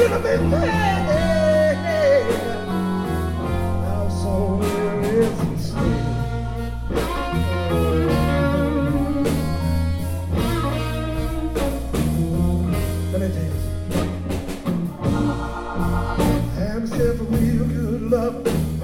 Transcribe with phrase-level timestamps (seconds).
[0.00, 1.19] should have been free.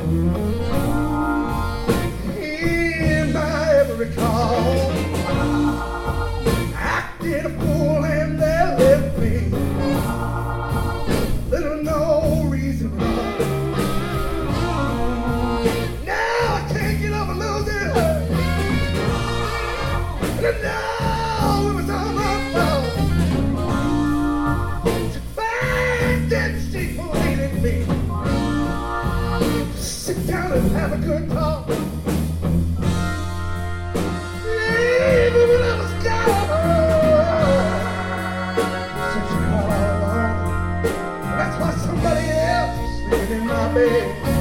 [0.06, 0.75] oh you.
[43.76, 44.35] Baby.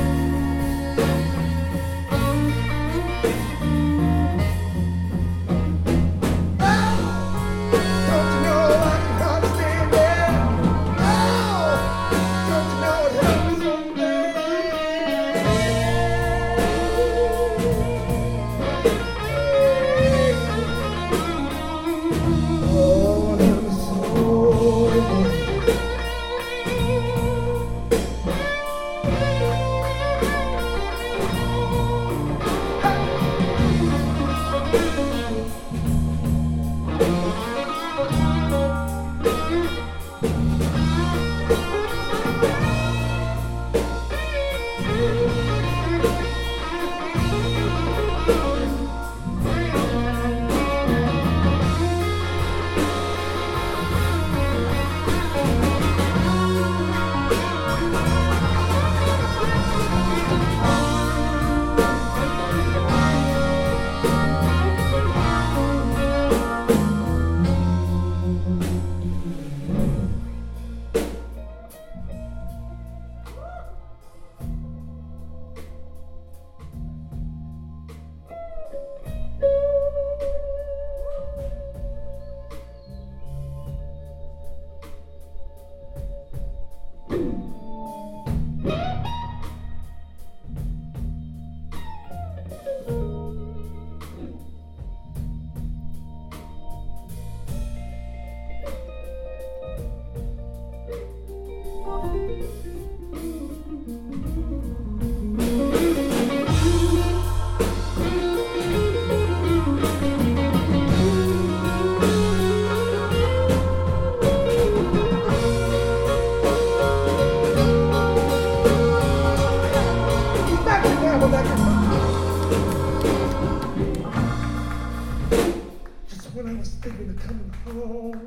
[126.08, 128.20] Just when I was thinking of coming home,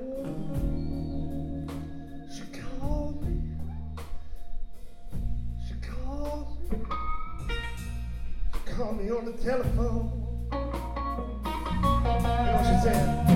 [2.32, 3.36] she called me.
[5.66, 6.78] She called me.
[8.52, 10.10] She called me on the telephone.
[10.50, 13.27] You know, she said,